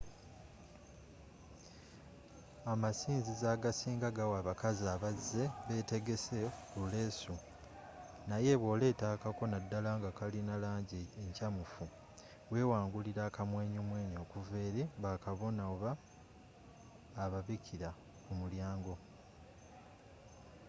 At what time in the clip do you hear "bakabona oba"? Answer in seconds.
15.03-15.91